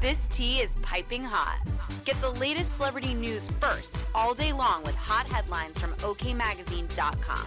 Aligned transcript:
This 0.00 0.26
tea 0.28 0.60
is 0.60 0.76
piping 0.76 1.22
hot. 1.22 1.60
Get 2.06 2.18
the 2.22 2.30
latest 2.30 2.78
celebrity 2.78 3.12
news 3.12 3.50
first 3.60 3.98
all 4.14 4.32
day 4.32 4.50
long 4.50 4.82
with 4.82 4.94
hot 4.94 5.26
headlines 5.26 5.78
from 5.78 5.92
OKMagazine.com. 5.96 7.46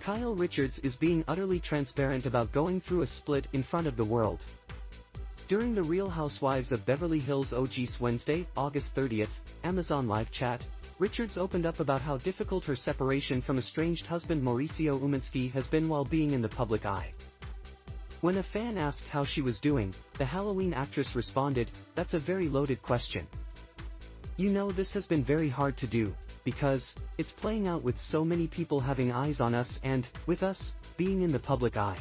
Kyle 0.00 0.34
Richards 0.34 0.78
is 0.78 0.96
being 0.96 1.22
utterly 1.28 1.60
transparent 1.60 2.24
about 2.24 2.50
going 2.50 2.80
through 2.80 3.02
a 3.02 3.06
split 3.06 3.46
in 3.52 3.62
front 3.62 3.86
of 3.86 3.98
the 3.98 4.04
world. 4.04 4.40
During 5.48 5.74
the 5.74 5.82
Real 5.82 6.08
Housewives 6.08 6.72
of 6.72 6.86
Beverly 6.86 7.20
Hills 7.20 7.52
OG's 7.52 8.00
Wednesday, 8.00 8.46
August 8.56 8.94
30th, 8.94 9.28
Amazon 9.64 10.08
Live 10.08 10.30
chat, 10.30 10.64
Richards 10.98 11.36
opened 11.36 11.66
up 11.66 11.80
about 11.80 12.00
how 12.00 12.16
difficult 12.16 12.64
her 12.64 12.76
separation 12.76 13.42
from 13.42 13.58
estranged 13.58 14.06
husband 14.06 14.42
Mauricio 14.42 14.98
Umansky 14.98 15.52
has 15.52 15.66
been 15.68 15.90
while 15.90 16.06
being 16.06 16.30
in 16.30 16.40
the 16.40 16.48
public 16.48 16.86
eye. 16.86 17.10
When 18.24 18.38
a 18.38 18.42
fan 18.42 18.78
asked 18.78 19.06
how 19.06 19.22
she 19.22 19.42
was 19.42 19.60
doing, 19.60 19.92
the 20.16 20.24
Halloween 20.24 20.72
actress 20.72 21.14
responded, 21.14 21.70
that's 21.94 22.14
a 22.14 22.18
very 22.18 22.48
loaded 22.48 22.80
question. 22.80 23.26
You 24.38 24.48
know 24.48 24.70
this 24.70 24.94
has 24.94 25.04
been 25.04 25.22
very 25.22 25.50
hard 25.50 25.76
to 25.76 25.86
do, 25.86 26.16
because, 26.42 26.94
it's 27.18 27.32
playing 27.32 27.68
out 27.68 27.82
with 27.82 28.00
so 28.00 28.24
many 28.24 28.46
people 28.46 28.80
having 28.80 29.12
eyes 29.12 29.40
on 29.40 29.54
us 29.54 29.78
and, 29.82 30.08
with 30.26 30.42
us, 30.42 30.72
being 30.96 31.20
in 31.20 31.32
the 31.32 31.38
public 31.38 31.76
eye. 31.76 31.98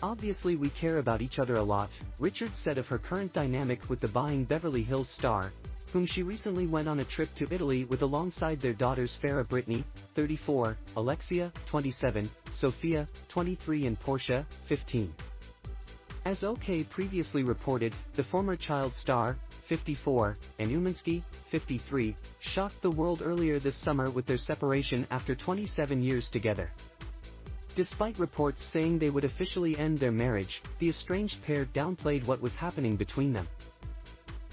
Obviously 0.00 0.54
we 0.54 0.70
care 0.70 0.98
about 0.98 1.22
each 1.22 1.40
other 1.40 1.54
a 1.54 1.62
lot, 1.74 1.90
Richards 2.20 2.60
said 2.62 2.78
of 2.78 2.86
her 2.86 2.98
current 2.98 3.32
dynamic 3.32 3.90
with 3.90 3.98
the 3.98 4.06
buying 4.06 4.44
Beverly 4.44 4.84
Hills 4.84 5.08
star, 5.08 5.52
whom 5.92 6.06
she 6.06 6.22
recently 6.22 6.66
went 6.66 6.88
on 6.88 7.00
a 7.00 7.04
trip 7.04 7.34
to 7.34 7.52
Italy 7.52 7.84
with 7.84 8.02
alongside 8.02 8.60
their 8.60 8.72
daughters 8.72 9.18
Farrah 9.22 9.48
Brittany, 9.48 9.84
34, 10.14 10.76
Alexia, 10.96 11.52
27, 11.66 12.30
Sophia, 12.52 13.06
23 13.28 13.86
and 13.86 13.98
Portia, 13.98 14.46
15. 14.68 15.12
As 16.26 16.44
OK 16.44 16.84
previously 16.84 17.42
reported, 17.42 17.94
the 18.12 18.24
former 18.24 18.54
child 18.54 18.94
star, 18.94 19.38
54, 19.68 20.36
and 20.58 20.70
Umansky, 20.70 21.22
53, 21.50 22.14
shocked 22.40 22.82
the 22.82 22.90
world 22.90 23.22
earlier 23.24 23.58
this 23.58 23.76
summer 23.76 24.10
with 24.10 24.26
their 24.26 24.36
separation 24.36 25.06
after 25.10 25.34
27 25.34 26.02
years 26.02 26.28
together. 26.28 26.70
Despite 27.74 28.18
reports 28.18 28.64
saying 28.64 28.98
they 28.98 29.10
would 29.10 29.24
officially 29.24 29.78
end 29.78 29.96
their 29.96 30.12
marriage, 30.12 30.60
the 30.78 30.90
estranged 30.90 31.42
pair 31.42 31.64
downplayed 31.66 32.26
what 32.26 32.42
was 32.42 32.54
happening 32.54 32.96
between 32.96 33.32
them. 33.32 33.48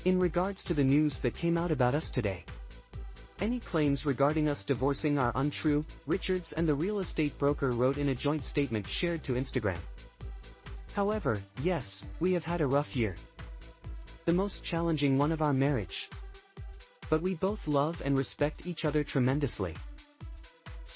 In 0.05 0.19
regards 0.19 0.63
to 0.65 0.73
the 0.73 0.83
news 0.83 1.19
that 1.21 1.33
came 1.33 1.57
out 1.57 1.71
about 1.71 1.95
us 1.95 2.09
today, 2.11 2.45
any 3.39 3.59
claims 3.59 4.05
regarding 4.05 4.47
us 4.47 4.63
divorcing 4.63 5.19
are 5.19 5.31
untrue, 5.35 5.85
Richards 6.05 6.53
and 6.53 6.67
the 6.67 6.73
real 6.73 6.99
estate 6.99 7.37
broker 7.37 7.71
wrote 7.71 7.97
in 7.97 8.09
a 8.09 8.15
joint 8.15 8.43
statement 8.43 8.87
shared 8.87 9.23
to 9.25 9.33
Instagram. 9.33 9.79
However, 10.93 11.39
yes, 11.61 12.03
we 12.19 12.33
have 12.33 12.43
had 12.43 12.61
a 12.61 12.67
rough 12.67 12.95
year. 12.95 13.15
The 14.25 14.33
most 14.33 14.63
challenging 14.63 15.17
one 15.17 15.31
of 15.31 15.41
our 15.41 15.53
marriage. 15.53 16.09
But 17.09 17.21
we 17.21 17.35
both 17.35 17.67
love 17.67 18.01
and 18.03 18.17
respect 18.17 18.65
each 18.65 18.85
other 18.85 19.03
tremendously. 19.03 19.75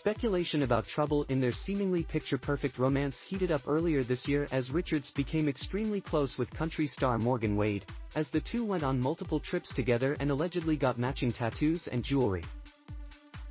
Speculation 0.02 0.64
about 0.64 0.88
trouble 0.88 1.28
in 1.30 1.40
their 1.40 1.52
seemingly 1.52 2.02
picture-perfect 2.02 2.80
romance 2.80 3.18
heated 3.22 3.52
up 3.52 3.62
earlier 3.68 4.02
this 4.02 4.28
year 4.28 4.48
as 4.52 4.72
Richards 4.72 5.12
became 5.12 5.48
extremely 5.48 6.02
close 6.02 6.40
with 6.40 6.50
country 6.50 6.88
star 6.88 7.20
Morgan 7.20 7.56
Wade, 7.56 7.86
as 8.16 8.28
the 8.32 8.42
two 8.42 8.66
went 8.66 8.82
on 8.82 9.00
multiple 9.00 9.40
trips 9.40 9.72
together 9.76 10.18
and 10.20 10.32
allegedly 10.32 10.76
got 10.76 10.98
matching 10.98 11.32
tattoos 11.32 11.86
and 11.86 12.04
jewelry. 12.04 12.44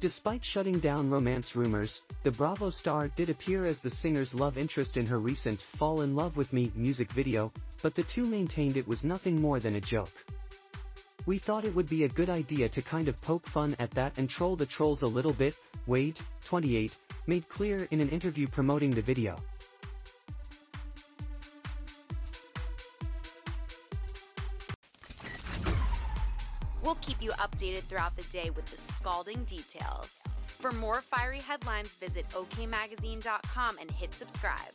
Despite 0.01 0.45
shutting 0.45 0.81
down 0.81 1.09
romance 1.09 1.55
rumors, 1.55 2.03
the 2.25 2.33
Bravo 2.33 2.69
star 2.69 3.07
did 3.07 3.31
appear 3.31 3.65
as 3.65 3.79
the 3.79 3.89
singer's 3.89 4.35
love 4.35 4.59
interest 4.59 4.97
in 4.97 5.07
her 5.07 5.21
recent 5.21 5.61
Fall 5.79 6.01
in 6.01 6.17
Love 6.17 6.37
with 6.37 6.53
Me 6.53 6.73
music 6.75 7.13
video, 7.13 7.53
but 7.81 7.95
the 7.95 8.03
two 8.03 8.25
maintained 8.25 8.77
it 8.77 8.89
was 8.89 9.05
nothing 9.05 9.41
more 9.41 9.61
than 9.61 9.77
a 9.77 9.81
joke. 9.81 10.27
We 11.27 11.39
thought 11.39 11.65
it 11.65 11.75
would 11.75 11.89
be 11.89 12.05
a 12.05 12.09
good 12.09 12.31
idea 12.31 12.69
to 12.69 12.83
kind 12.83 13.09
of 13.09 13.21
poke 13.21 13.47
fun 13.47 13.77
at 13.79 13.91
that 13.93 14.19
and 14.19 14.29
troll 14.29 14.57
the 14.57 14.67
trolls 14.67 15.03
a 15.03 15.07
little 15.07 15.33
bit, 15.33 15.57
Wade, 15.87 16.19
28, 16.45 16.97
made 17.27 17.49
clear 17.49 17.87
in 17.91 18.01
an 18.01 18.09
interview 18.09 18.47
promoting 18.47 18.91
the 18.91 19.03
video. 19.03 19.37
We'll 26.83 26.95
keep 26.97 27.23
you 27.23 27.31
updated 27.33 27.83
throughout 27.83 28.17
the 28.17 28.25
day 28.25 28.51
with 28.51 28.65
the 28.67 28.79
scalding 28.95 29.45
details. 29.45 30.09
For 30.47 30.73
more 30.73 31.03
fiery 31.03 31.39
headlines, 31.39 31.91
visit 31.91 32.29
OKMagazine.com 32.31 33.79
and 33.79 33.91
hit 33.91 34.13
subscribe. 34.13 34.73